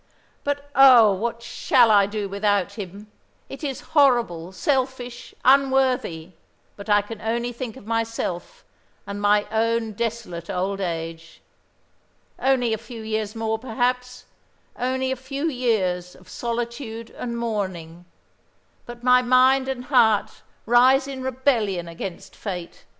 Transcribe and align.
But 0.43 0.71
oh, 0.73 1.13
what 1.13 1.43
shall 1.43 1.91
I 1.91 2.07
do 2.07 2.27
without 2.27 2.71
him? 2.73 3.11
It 3.49 3.63
is 3.63 3.81
horrible, 3.93 4.51
selfish, 4.51 5.35
unworthy; 5.45 6.31
but 6.75 6.89
I 6.89 7.03
can 7.03 7.21
only 7.21 7.51
think 7.53 7.77
of 7.77 7.85
myself 7.85 8.65
and 9.05 9.21
my 9.21 9.45
own 9.51 9.91
desolate 9.91 10.49
old 10.49 10.79
age. 10.81 11.39
Only 12.39 12.73
a 12.73 12.79
few 12.79 13.03
years 13.03 13.35
more, 13.35 13.59
perhaps, 13.59 14.25
only 14.75 15.11
a 15.11 15.15
few 15.15 15.47
years 15.47 16.15
of 16.15 16.27
solitude 16.27 17.11
and 17.11 17.37
mourning; 17.37 18.05
but 18.87 19.03
my 19.03 19.21
mind 19.21 19.67
and 19.67 19.83
heart 19.85 20.41
rise 20.65 21.07
in 21.07 21.21
rebellion 21.21 21.87
against 21.87 22.35
Fate. 22.35 22.85